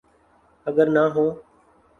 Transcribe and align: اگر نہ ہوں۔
اگر 0.67 0.87
نہ 0.95 1.03
ہوں۔ 1.15 1.29